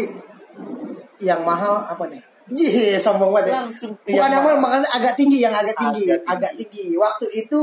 [1.23, 2.21] yang mahal apa nih?
[2.51, 3.63] Jih, sombong banget ya.
[3.87, 4.59] Bukan yang mahal.
[4.59, 6.31] makanya agak tinggi, yang agak tinggi, Agak tinggi.
[6.35, 6.85] agak tinggi.
[6.99, 7.61] Waktu itu,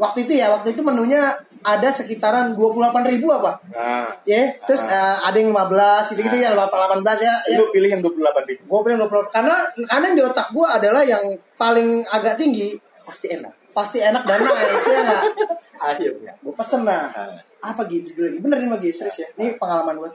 [0.00, 1.22] waktu itu ya, waktu itu menunya
[1.64, 2.76] ada sekitaran 28
[3.08, 3.56] ribu apa?
[3.72, 5.16] Nah, Ya, terus Ah.
[5.16, 7.32] eh, ada yang 15, gitu-gitu ya, 18 ya.
[7.42, 7.56] ya.
[7.56, 8.62] lu pilih yang 28 ribu.
[8.68, 11.24] Gue bilang 20 karena karena yang di otak gue adalah yang
[11.56, 13.52] paling agak tinggi, Pasti enak.
[13.72, 15.22] pasti enak dan nice ya nggak?
[15.90, 16.32] Akhirnya.
[16.38, 17.08] Gue pesen nah.
[17.10, 17.34] Ah.
[17.60, 18.38] Apa gitu judulnya?
[18.38, 19.28] Bener nih Magi, serius ya.
[19.34, 20.10] Ini pengalaman gue.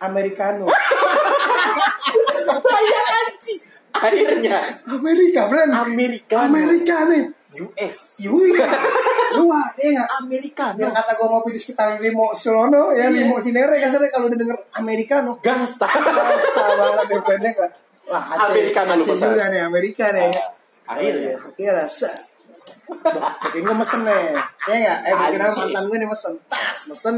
[0.00, 0.66] Americano.
[2.64, 3.60] Bayar anjing.
[3.94, 5.70] Akhirnya Amerika, friend.
[5.70, 6.36] Amerika.
[6.44, 7.24] Amerika nih.
[7.56, 7.98] US.
[8.18, 8.50] Yui.
[9.34, 10.04] Luar, ya?
[10.16, 10.74] Amerika.
[10.74, 13.24] yang kata gue ngopi di sekitar Limo Solono ya Iya.
[13.24, 15.86] Limo Cinere kasarnya kalau udah denger Americano Gangsta.
[15.86, 17.70] Basta banget ya nggak
[18.04, 20.28] wah Aceh, Americano lu Aceh juga nih Amerika nih
[20.84, 21.34] Akhirnya.
[21.40, 22.10] akhirnya rasa
[23.42, 24.36] bikin gue mesen nih
[24.68, 27.16] ya nggak eh bikin mantan gue nih mesen tas mesen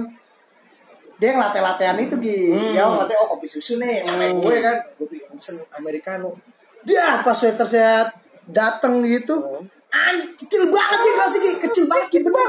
[1.17, 2.71] dia yang latte-lattean itu Gi Hmm.
[2.71, 6.39] dia mau oh kopi susu nih namanya gue kan gue mesen Americano
[6.81, 8.07] dia pas waiter saya
[8.47, 9.67] dateng gitu Hmm.
[10.13, 12.47] Anjing kecil banget sih kelasnya Gi kecil banget Gi bener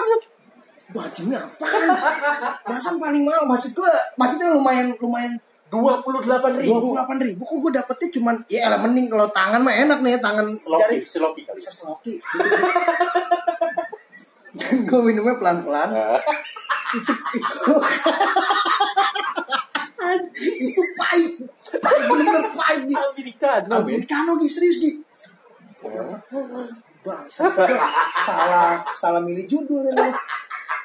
[0.96, 1.88] ini apaan?
[2.64, 5.36] Perasaan paling mahal, maksud gue, maksudnya lumayan, lumayan
[5.68, 6.96] 28 ribu.
[6.96, 7.42] 28 ribu.
[7.44, 10.98] Kok gue dapetnya cuman, ya elah mending kalau tangan mah enak nih, tangan Seloki, jari
[11.04, 11.60] seloki kali.
[11.60, 12.14] seloki.
[14.58, 15.90] Dan gue minumnya pelan-pelan.
[15.92, 16.18] Ah.
[16.96, 17.74] Itu, itu,
[20.08, 21.34] Anjing, itu pahit.
[21.84, 22.88] Pahit, bener-bener pahit.
[22.88, 23.52] Amerika.
[23.68, 24.92] Americano, Gi, serius, Gi.
[27.08, 27.44] Bangsa,
[28.14, 30.08] salah, salah milih judul ini.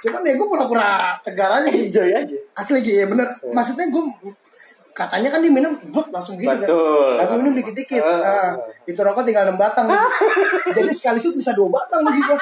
[0.01, 1.87] Cuman ya gue pura-pura tegar aja, Gi.
[1.87, 2.37] Enjoy aja.
[2.53, 4.03] asli gitu ya bener maksudnya gue
[4.93, 7.17] katanya kan diminum blok langsung gitu Betul.
[7.17, 8.21] kan aku minum dikit-dikit Ah.
[8.21, 8.51] Ah,
[8.85, 10.07] itu rokok tinggal 6 batang gitu.
[10.77, 12.39] jadi sekali shoot bisa dua batang lagi gue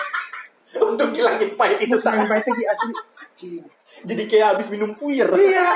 [0.81, 2.31] Untuk ngilangin pahit itu pengen tak.
[2.33, 3.64] pahit lagi asli Anjing.
[4.03, 5.27] Jadi kayak habis minum puir.
[5.31, 5.69] iya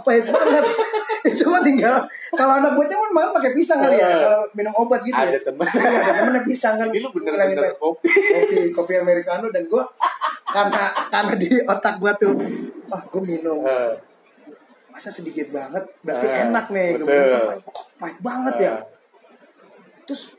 [0.00, 0.64] pahit banget
[1.30, 1.96] itu mah tinggal
[2.30, 4.18] kalau anak bocah kan malah pakai pisang kali ya Ah.
[4.20, 5.64] kalau minum obat gitu Ada ya temen.
[5.64, 7.76] Iya, ada temennya pisang kan Ini lu bener-bener pahit.
[7.76, 8.08] kopi.
[8.10, 9.84] kopi kopi americano dan gue
[10.46, 12.32] karena karena di otak gue tuh
[12.86, 13.94] wah gue minum Ah.
[14.88, 18.74] masa sedikit banget berarti Ah, enak nih bilang, kok pahit banget ya
[20.04, 20.34] terus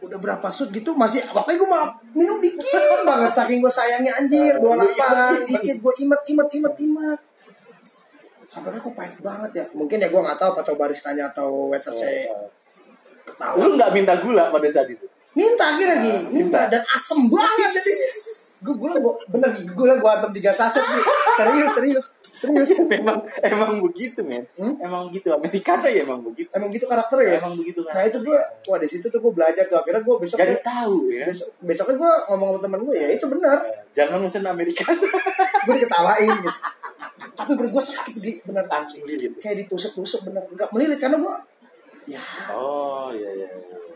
[0.00, 2.66] udah berapa shoot gitu masih makanya gue mah minum dikit
[3.02, 5.46] banget saking gue sayangnya anjir Lu 28 imet-imet.
[5.46, 7.20] dikit gue imet imet imet imet
[8.50, 9.64] sampai kok pahit banget ya?
[9.72, 12.32] Mungkin ya gue nggak tahu apa coba baristanya atau waitersnya
[13.36, 15.06] tahu Lu nggak minta gula pada saat itu?
[15.34, 16.30] minta akhirnya lagi minta.
[16.30, 16.60] minta.
[16.70, 17.94] dan asem banget jadi.
[18.64, 21.02] Gue gue bener gue gue antem tiga saset sih
[21.36, 22.06] serius serius
[22.38, 22.70] serius.
[22.94, 24.46] Memang emang begitu men.
[24.54, 24.78] Hmm?
[24.78, 26.48] emang gitu Americano ya emang begitu.
[26.54, 27.38] Emang gitu karakternya ya?
[27.42, 28.38] Emang begitu kan nah itu gue
[28.70, 29.74] wah di situ tuh gue belajar tuh.
[29.82, 33.26] Akhirnya gue besok jadi tahu ya besok besoknya gue ngomong sama temen gue ya itu
[33.26, 33.58] benar
[33.90, 35.02] jangan mesen Americano
[35.66, 36.50] gue diketawain gitu
[37.32, 38.64] tapi menurut gue sakit di bener.
[38.66, 40.44] Langsung lilit kayak ditusuk-tusuk bener.
[40.48, 41.34] Nggak melilit karena gue
[42.06, 42.20] ya.
[42.52, 43.48] Oh iya iya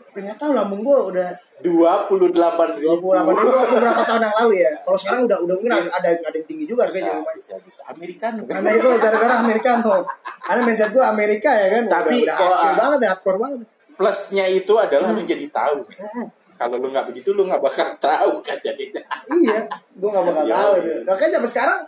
[0.09, 1.29] ternyata lambung gue udah
[1.61, 4.71] dua puluh delapan dua puluh delapan ribu berapa tahun yang lalu ya.
[4.81, 7.81] Kalau sekarang udah udah mungkin ada ada ada yang tinggi juga bisa harganya bisa bisa.
[7.87, 9.93] Americano karena itu gara-gara Americano
[10.41, 11.83] karena mindset gue Amerika ya kan?
[11.87, 13.59] Tapi udah, udah kecil banget ya hardcore banget.
[13.93, 15.19] plusnya itu adalah Hmm.
[15.19, 15.77] lu jadi tahu.
[16.57, 18.99] Kalau lu nggak begitu lu nggak bakal tahu kan jadinya.
[19.29, 19.59] Iya
[19.93, 20.81] gue gak bakal Iya, tahu iya.
[20.81, 21.79] tuh makanya sampai sekarang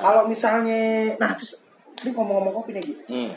[0.00, 1.62] kalau misalnya nah terus
[2.04, 2.94] ini ngomong-ngomong kopi nih Gi.
[3.08, 3.30] hmm.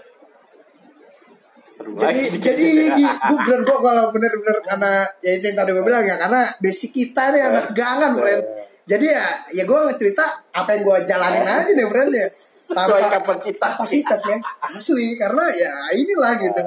[1.71, 2.67] seru jadi lagi jadi
[3.07, 4.93] gue bener gue kalau bener-bener karena
[5.23, 8.43] ya itu yang tadi gue bilang ya karena basic kita nih anak gangan friend.
[8.89, 12.27] Jadi ya ya gue ngecerita apa yang gue jalanin aja nih friend ya.
[12.33, 13.61] Sesuai kapasitas.
[13.61, 14.41] kapasitas men.
[14.65, 16.61] Asli karena ya inilah gitu.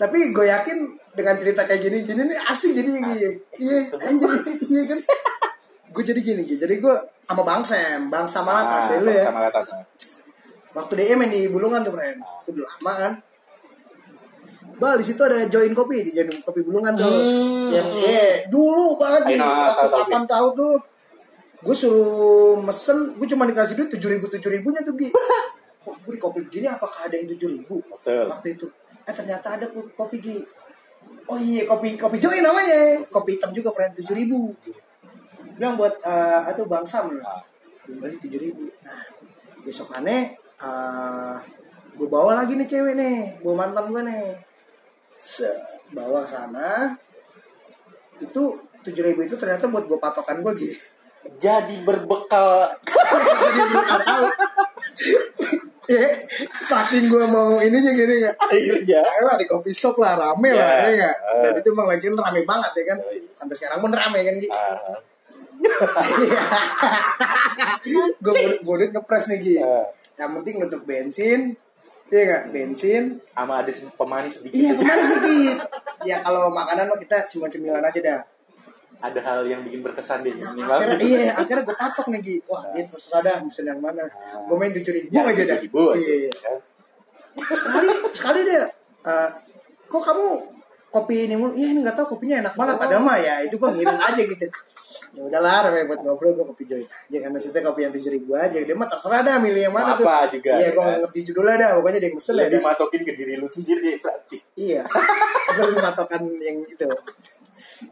[0.00, 0.78] Tapi gue yakin
[1.16, 2.90] dengan cerita kayak gini gini nih asik jadi
[3.60, 4.30] iya anjir.
[4.72, 4.98] Iya kan
[5.96, 6.60] gue jadi gini Gi.
[6.60, 9.24] jadi gue sama bang Sam bang sama Latas ya ya.
[9.32, 9.66] Sama atas
[10.76, 13.12] waktu dia main di Bulungan tuh friend itu udah lama kan?
[14.76, 17.08] Bal di situ ada join kopi di join kopi Bulungan tuh.
[17.08, 17.72] Hmm.
[17.72, 20.76] yang iya dulu banget nih nah, waktu kapan tahu tuh?
[21.64, 25.08] Gue suruh mesen gue cuma dikasih duit tujuh ribu tujuh ribunya tuh Gi.
[25.16, 25.96] Wah.
[26.04, 27.80] Gue di kopi begini apakah ada yang tujuh ribu?
[27.80, 28.28] Betul.
[28.28, 28.68] waktu itu.
[29.08, 30.38] Eh ternyata ada ko- kopi Gi.
[31.26, 33.00] Oh iya kopi kopi join namanya.
[33.08, 34.52] Kopi hitam juga friend tujuh ribu
[35.56, 37.40] bilang buat eh atau bang Sam Ah.
[37.86, 38.66] beli tujuh ribu.
[38.82, 39.00] Nah
[39.62, 41.34] besokannya uh,
[41.92, 44.34] gue bawa lagi nih cewek nih bawa mantan gue nih.
[45.16, 45.46] Se
[45.90, 46.92] bawa sana.
[48.18, 50.76] Itu tujuh ribu itu ternyata buat gue patokan gue gitu
[51.36, 52.70] jadi berbekal.
[52.86, 54.24] Jadi belum tahu
[55.86, 56.02] ya
[56.66, 60.86] saking gue mau ininya gini nggak akhirnya Ya lah di coffee shop lah rame lah
[60.86, 60.90] Ya.
[60.90, 60.90] ya.
[60.94, 61.42] Nggak Ah.
[61.46, 62.98] dan itu emang lagi rame banget ya kan.
[63.30, 64.48] Sampai sekarang pun rame kan Gi?
[64.50, 64.98] Ah,
[68.18, 69.54] gue bodit ngepres nih Gi.
[69.58, 69.86] Ah.
[70.16, 71.52] yang penting untuk bensin
[72.06, 72.42] iya nggak?
[72.50, 73.18] Bensin.
[73.28, 74.54] Sama ada pemanis sedikit.
[74.54, 75.58] Iya pemanis dikit
[76.04, 78.20] ya kalau makanan mah kita cuma cemilan aja dah.
[78.96, 80.72] Ada hal yang bikin berkesan deh Nah, minimal.
[80.72, 82.36] akhirnya iya akhirnya gue patok nih Gi.
[82.46, 84.04] Wah ini terserah dah mesin yang mana.
[84.46, 85.58] Gue main tujuh ribu Ya, aja dah.
[85.60, 86.56] aja, iya kan?
[87.36, 88.64] sekali sekali deh
[89.04, 89.28] eh,
[89.86, 90.55] kok kamu
[90.96, 91.52] kopi ini mulu.
[91.52, 92.76] Iya ini nggak tahu kopinya enak banget.
[92.76, 94.46] Padahal mah ya itu gue ngirit aja gitu.
[95.12, 97.16] Ya udahlah namanya buat ngobrol gue kopi join aja.
[97.20, 98.56] Kan maksudnya kopi yang tujuh ribu aja.
[98.56, 100.06] Dia mah terserah dah milih yang mana Mau tuh.
[100.06, 101.68] apa juga, iya gue nggak ngerti judulnya dah.
[101.76, 102.64] Pokoknya dia mesen ya lebih dah.
[102.64, 104.36] matokin ke diri lu sendiri berarti.
[104.56, 104.80] Iya.
[105.52, 106.86] Gue lebih matokan yang itu.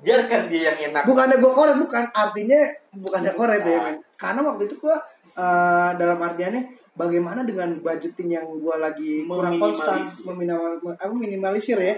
[0.01, 1.03] Biarkan dia yang enak.
[1.05, 2.05] Bukannya gue koret bukan.
[2.11, 3.83] Artinya bukannya koret ya Ah.
[3.85, 3.97] men.
[4.17, 4.97] Karena waktu itu gue
[5.35, 6.63] eh, dalam artiannya
[6.95, 10.23] bagaimana dengan budgeting yang gue lagi kurang konstan Meminimalisir.
[10.25, 11.95] meminimal apa minimalisir ya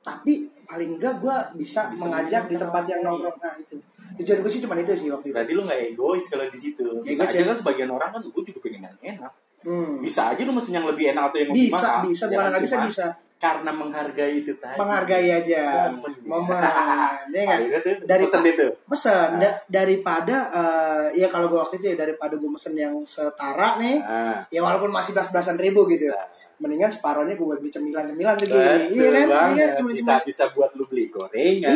[0.00, 0.32] tapi
[0.64, 3.36] paling enggak gue bisa, Bisa mengajak di tempat yang nongkrong.
[3.36, 3.76] Nah itu.
[4.10, 5.34] Tujuan gue sih cuma itu sih waktu itu.
[5.34, 6.84] Berarti lu gak egois kalau di situ.
[7.00, 7.48] Bisa Egois aja ya.
[7.48, 9.32] kan sebagian orang kan gue juga pengen yang enak.
[9.60, 10.00] Hmm.
[10.00, 12.08] bisa aja lu mesen yang lebih enak atau yang lebih bisa mahal.
[12.08, 12.24] bisa.
[12.26, 13.06] Bukan nggak bisa bisa.
[13.36, 14.76] karena menghargai itu tadi.
[14.76, 15.60] Menghargai aja.
[16.24, 16.60] Momen.
[17.36, 17.80] ya nggak?
[17.84, 18.66] Tuh dari pesen itu.
[18.84, 23.76] pesan da- daripada eh, ya kalau gue waktu itu ya daripada gue mesen yang setara
[23.76, 26.08] nih nah, ya walaupun masih belas belasan ribu gitu.
[26.08, 26.24] Bisa.
[26.60, 28.52] Mendingan separohnya gue beli cemilan-cemilan tuh Gi.
[28.52, 29.68] betul iya kan iya banget.
[29.72, 31.72] kan bisa cemilan bisa buat lu beli gorengan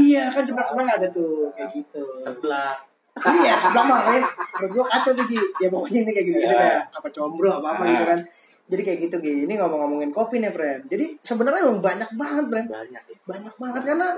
[0.00, 2.72] iya kan sebelah-sebelah ada tuh kayak gitu sebelah
[3.18, 4.24] iya sebelah mah kayak
[4.56, 5.40] menurut gue kacau tuh Gi.
[5.58, 6.60] ya pokoknya ini kayak gitu gitu Ya.
[6.62, 7.88] kayak apa combro apa apa Ah.
[7.88, 8.20] gitu kan
[8.68, 9.34] jadi kayak gitu Gi.
[9.44, 13.82] ini ngomong-ngomongin kopi nih friend jadi sebenarnya emang banyak banget friend banyak ya banyak banget
[13.84, 14.08] karena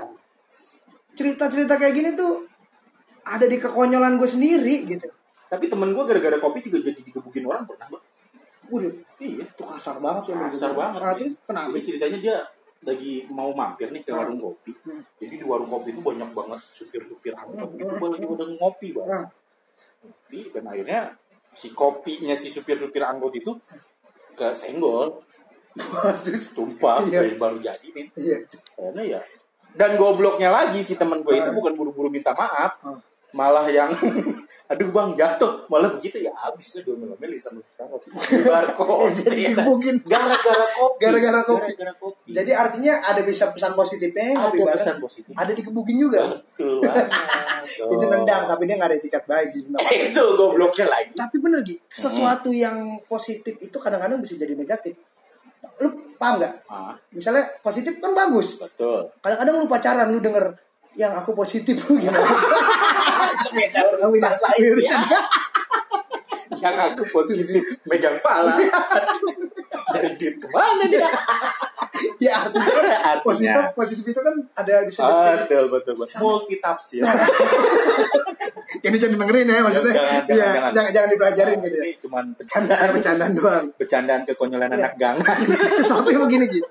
[1.11, 2.45] cerita-cerita kayak gini tuh
[3.21, 5.07] ada di kekonyolan gue sendiri gitu
[5.45, 7.89] tapi temen gue gara-gara kopi juga jadi digebukin orang pernah.
[8.71, 11.69] Waduh, iya itu kasar banget sih kasar banget Nah, terus kenapa?
[11.69, 12.37] jadi ceritanya dia
[12.81, 14.17] lagi mau mampir nih ke Ah.
[14.17, 15.03] warung kopi Hmm.
[15.15, 17.77] jadi di warung kopi itu banyak banget supir-supir angkot Hmm.
[17.77, 19.25] gitu lagi pada ngopi bang Nah,
[20.01, 21.01] ngopi dan akhirnya
[21.51, 23.51] si kopinya si supir-supir angkot itu
[24.31, 25.19] ke senggol
[26.21, 27.21] terus tumpah Iya.
[27.21, 28.37] dari baru jadi nih iya.
[28.71, 29.21] karena ya
[29.71, 32.97] dan gobloknya lagi si teman gue itu bukan buru-buru minta maaf Ah.
[33.31, 33.87] Malah yang
[34.71, 37.95] aduh bang jatuh malah begitu ya habisnya dua mili sama sekarang
[38.43, 39.95] bar kopi Digebukin.
[40.03, 41.73] gara-gara kopi Gara-gara kopi.
[41.93, 46.23] kopi Jadi artinya ada bisa pesan positifnya ada kopi pesan positif Ada dikebukin juga.
[46.27, 46.79] betul
[47.93, 49.63] Itu nendang tapi dia nggak ada etikat baik sih.
[50.01, 54.95] itu gobloknya lagi Tapi bener Gi, sesuatu yang positif itu kadang-kadang bisa jadi negatif.
[55.77, 56.53] Lu paham nggak?
[56.67, 58.57] ah, Misalnya positif kan bagus.
[58.57, 60.45] betul Kadang-kadang lu pacaran lu denger
[60.93, 62.19] yang aku positif gimana?
[66.61, 68.53] Yang aku positif megang pala
[69.95, 71.09] dari duit ke mana dia?
[72.21, 72.69] Ya artinya
[73.01, 73.17] Artinya.
[73.23, 75.09] positif positif itu kan ada bisa Ah,
[75.41, 75.93] jadi betul betul.
[75.97, 77.01] Betul multi tafsir
[78.81, 79.93] ini jangan dengerin ya maksudnya.
[79.93, 80.71] Jangan, jangan, Iya, jangan.
[80.71, 81.83] jangan jangan dipelajarin gitu ya.
[81.83, 83.65] ini cuman Ada bercandaan bercandaan doang.
[83.75, 84.77] Bercandaan kekonyolan Iya.
[84.77, 85.37] anak gangan
[85.81, 86.67] tapi begini gitu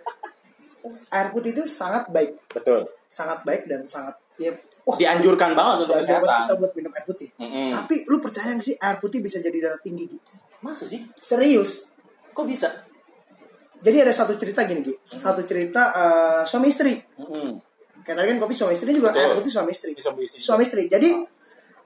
[1.11, 2.39] air putih itu sangat baik.
[2.47, 4.55] Betul sangat baik dan sangat ya
[4.87, 7.75] wah dianjurkan banget untuk kesehatan kita buat minum air putih Mm-mm.
[7.75, 10.31] tapi lu percaya nggak sih air putih bisa jadi darah tinggi gitu
[10.63, 11.91] masa sih serius
[12.31, 12.71] kok bisa
[13.81, 14.95] jadi ada satu cerita gini Gi.
[15.11, 17.51] satu cerita eh, suami istri Mm-mm.
[18.07, 19.27] kayak tadi kan kopi suami istri juga Betul.
[19.27, 19.91] air putih suami istri
[20.39, 20.87] suami istri.
[20.87, 21.11] Jadi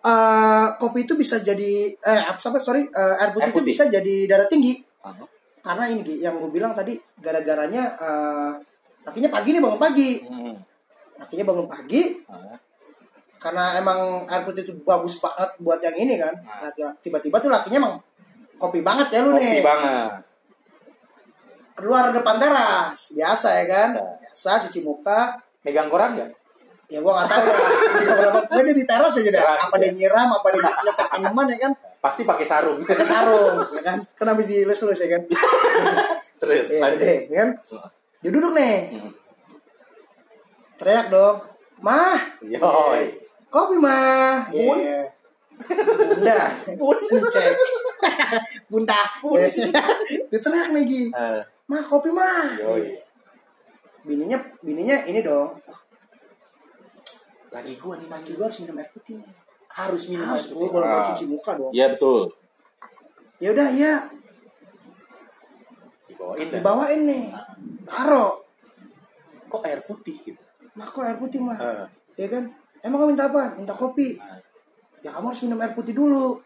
[0.05, 3.71] eh, kopi itu bisa jadi eh apa sorry eh, air putih Air itu putih.
[3.73, 5.13] bisa jadi darah tinggi Ah,
[5.61, 8.53] karena ini Gi, yang gue bilang tadi gara-garanya eh,
[9.05, 10.55] lakinya pagi nih bangun pagi mm.
[11.25, 12.03] Lakinya bangun pagi.
[12.29, 12.57] Ah,
[13.41, 16.33] karena emang air putih itu bagus banget buat yang ini kan.
[16.45, 16.69] Ah.
[16.69, 17.95] Nah, tiba-tiba tuh lakinya emang
[18.61, 19.61] kopi banget ya lu kopi nih.
[19.65, 20.11] banget.
[21.75, 23.13] Keluar depan teras.
[23.17, 23.91] Biasa ya kan?
[23.97, 24.21] Biasa.
[24.21, 25.41] biasa cuci muka.
[25.65, 26.31] Megang koran nggak?
[26.93, 27.59] Ya gua nggak tahu dah
[28.69, 29.43] di dia teras aja dah.
[29.43, 29.83] Teras, apa ya.
[29.89, 31.73] dia nyiram apa dia nyetek tanaman ya kan?
[32.05, 32.79] Pasti pakai sarung.
[32.85, 33.99] Pakai sarung ya kan?
[34.13, 35.23] Kan habis dilus-lus ya kan?
[36.41, 37.49] Terus deh ya kan?
[38.21, 38.77] Dia duduk nih.
[39.01, 39.24] Mm.
[40.85, 41.41] Teriak dong
[41.81, 43.03] mah Yoi.
[43.49, 44.77] kopi mah Bun.
[44.77, 45.01] Iya.
[46.13, 46.39] bunda
[46.77, 46.97] Bun.
[47.25, 47.57] cek
[48.69, 49.01] bunda
[50.29, 51.03] dia teriak nih Gi.
[51.09, 53.01] Eh, mah kopi mah Yoi.
[54.05, 55.57] bininya bininya ini dong
[57.49, 59.31] lagi gua nih lagi mandi gua harus minum air putih nih
[59.73, 60.69] harus minum harus air putih.
[60.69, 61.07] kalau mau Ah.
[61.09, 62.21] cuci muka dong Iya betul.
[63.41, 63.95] ya udah ya
[66.05, 67.27] Dibawain dibawain nih
[67.83, 68.45] taro
[69.47, 70.44] Kok air putih gitu?
[70.75, 71.57] Mah kok air putih mah?
[71.59, 71.87] Eh,
[72.19, 72.45] ya kan?
[72.85, 74.19] Emang kamu minta apa minta kopi.
[74.21, 74.39] Ah.
[75.05, 76.41] ya kamu harus minum air putih dulu.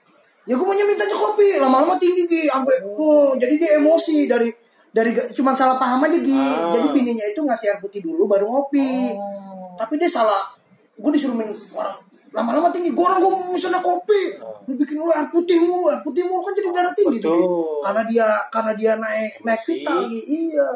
[0.48, 1.60] Ya gue maunya mintanya kopi.
[1.60, 2.48] Lama-lama tinggi Gi.
[2.48, 4.48] Sampai oh jadi dia emosi dari
[4.88, 6.32] dari cuman salah paham aja Gi.
[6.34, 6.72] Ah.
[6.72, 9.12] jadi bininya itu ngasih air putih dulu baru ngopi.
[9.16, 9.74] Oh.
[9.76, 10.50] tapi dia salah.
[10.98, 12.07] Gue disuruh minum orang
[12.38, 16.22] lama-lama tinggi gue orang gue misalnya kopi lu bikin lu air putih mulu air putih
[16.22, 17.42] mulu kan jadi darah tinggi tuh Gi.
[17.42, 17.82] Betul.
[17.82, 19.70] karena dia karena dia naik naik Emosi.
[19.74, 20.68] vital Gi iya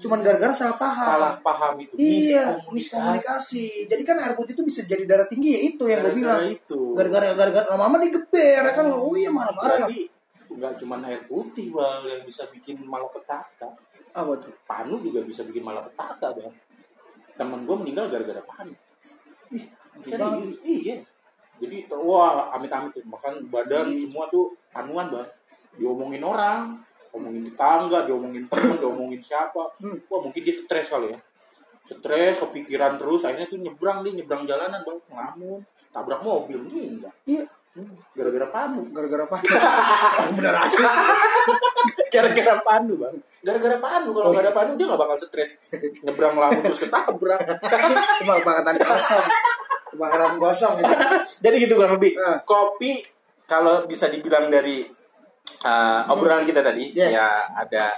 [0.00, 1.92] cuman gara-gara salah paham Salah paham itu.
[1.94, 2.74] Iya, Miskomunikasi.
[2.74, 3.66] miskomunikasi.
[3.86, 6.42] Jadi kan air putih itu bisa jadi darah tinggi ya itu yang gue bilang.
[6.42, 6.80] itu.
[6.94, 8.86] Gara-gara gara-gara lama-lama digeber ya kan.
[8.90, 9.86] Oh iya marah-marah.
[9.86, 10.10] Jadi
[10.52, 13.68] nggak cuma air putih bang yang bisa bikin malapetaka.
[14.12, 14.50] Apa tuh?
[14.64, 16.54] Panu juga bisa bikin malapetaka bang.
[17.34, 18.74] Temen gue meninggal gara-gara panu.
[19.52, 19.64] Ih,
[20.00, 20.56] Serius?
[20.64, 20.96] Iya.
[21.60, 22.96] Jadi wah amit-amit.
[23.04, 24.00] Makan badan Hmm.
[24.00, 25.28] semua tuh panuan bang.
[25.76, 26.74] Diomongin orang,
[27.12, 29.68] omongin tetangga, diomongin temen, diomongin siapa.
[29.78, 29.96] Hmm.
[30.08, 31.18] Wah mungkin dia stres kali ya.
[31.82, 37.10] Stres, kepikiran terus, akhirnya tuh nyebrang dia nyebrang jalanan bang, ngelamun, tabrak mobil meninggal.
[37.26, 37.42] Iya,
[38.12, 38.84] Gara-gara panu.
[38.92, 39.36] gara-gara apa?
[40.36, 40.78] Bener aja.
[42.12, 43.16] Gara-gara panu bang.
[43.40, 45.56] Gara-gara panu kalau nggak ada panu dia nggak bakal stres.
[46.04, 47.40] Nyebrang ngelamun terus ketabrak.
[48.20, 49.26] Cuma kebakaran kosong.
[50.04, 50.94] Kebakaran kosong gitu.
[51.44, 52.12] Jadi gitu kurang lebih.
[52.16, 52.38] Ah.
[52.42, 52.98] Kopi
[53.44, 54.82] kalau bisa dibilang dari
[55.62, 57.10] uh, obrolan kita tadi Yeah.
[57.12, 57.94] ya ada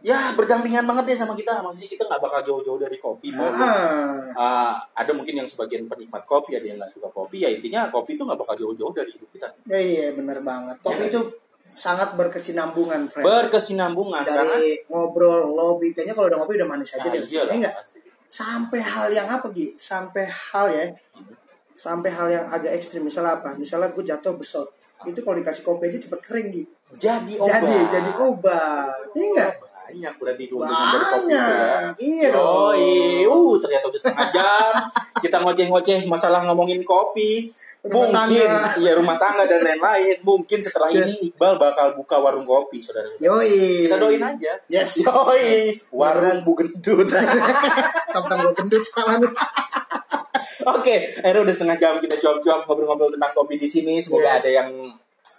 [0.00, 1.60] ya berdampingan banget deh sama kita.
[1.60, 3.30] Maksudnya kita nggak bakal jauh-jauh dari kopi.
[3.30, 7.44] Mau Ah, uh, ada mungkin yang sebagian penikmat kopi, ada yang nggak suka kopi.
[7.44, 9.48] Ya intinya kopi itu nggak bakal jauh-jauh dari hidup kita.
[9.66, 10.76] ya iya bener banget.
[10.80, 11.10] Kopi Iya.
[11.10, 11.20] itu
[11.70, 13.22] sangat berkesinambungan, friend.
[13.24, 17.22] Berkesinambungan karena Dari ngobrol, lobby, kayaknya kalau udah ngopi udah manis aja Ah, deh.
[17.22, 17.74] iyalah, Ini enggak?
[17.78, 17.98] pasti.
[18.30, 19.74] Sampai hal yang apa, Gi?
[19.74, 20.86] Sampai hal ya.
[21.74, 23.02] Sampai hal yang agak ekstrim.
[23.02, 23.58] Misalnya apa?
[23.58, 24.70] Misalnya gue jatuh besot.
[25.02, 26.64] Itu kalau dikasih kopi aja cepet kering, Gi.
[26.94, 27.58] Jadi obat.
[27.58, 28.94] Jadi, jadi obat.
[29.18, 29.52] Iya enggak?
[29.90, 31.50] banyak berarti keuntungan dari kopi itu ya.
[31.98, 32.74] Iya dong.
[32.78, 33.26] Yoi.
[33.26, 34.72] Uh, ternyata udah setengah jam.
[35.18, 37.50] Kita ngoceh-ngoceh masalah ngomongin kopi.
[37.80, 38.76] Rumah Mungkin, tangga.
[38.76, 40.20] ya rumah tangga dan lain-lain.
[40.20, 41.16] Mungkin setelah Yes.
[41.16, 43.24] ini Iqbal bakal buka warung kopi, saudara-saudara.
[43.24, 43.88] Yoi.
[43.88, 44.52] Kita doain aja.
[44.68, 45.00] Yes.
[45.00, 45.80] Yoi.
[45.88, 47.08] Warung Bu Gendut.
[48.14, 49.16] Tentang gue gendut salah.
[50.68, 53.96] Oke, akhirnya udah setengah jam kita cuap-cuap ngobrol-ngobrol tentang kopi di sini.
[53.98, 54.38] Semoga Iya.
[54.38, 54.68] ada yang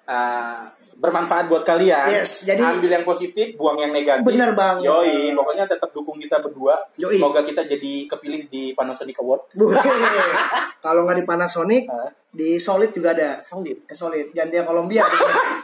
[0.08, 0.62] uh,
[1.02, 2.06] bermanfaat buat kalian.
[2.14, 4.22] Yes, jadi- ambil yang positif, buang yang negatif.
[4.22, 4.86] Bener banget.
[4.86, 6.78] Yoi, pokoknya tetap dukung kita berdua.
[6.96, 7.18] Yoi.
[7.18, 9.50] Semoga kita jadi kepilih di Panasonic Award.
[10.86, 11.90] Kalau nggak di Panasonic,
[12.30, 13.38] di Solid juga ada.
[13.38, 13.86] Solid.
[13.86, 14.30] Eh, Solid.
[14.32, 15.02] Ganti yang Columbia.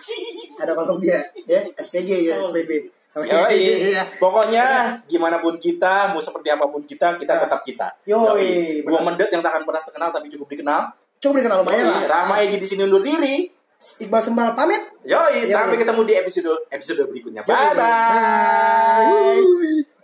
[0.61, 1.61] ada Columbia, ya.
[1.75, 2.71] SPG ya, SPB.
[3.15, 3.61] Yoi.
[3.93, 4.03] Iya.
[4.17, 4.65] Pokoknya
[5.05, 7.41] gimana pun kita, mau seperti apa pun kita, kita Nah.
[7.45, 7.87] tetap kita.
[8.05, 9.13] Yoi, Gua benar.
[9.13, 10.81] mendet yang tak akan pernah terkenal tapi cukup dikenal.
[11.17, 12.01] Coba dikenal lumayan Yoi, lah.
[12.05, 13.49] Rama Egi di sini undur diri.
[13.77, 14.81] Iqbal Sembal pamit.
[15.05, 15.49] Yoi, Yoi.
[15.49, 17.45] sampai ketemu di episode episode berikutnya.
[17.45, 17.49] Yoi.
[17.49, 19.05] Bye bye.
[19.37, 19.96] Bye.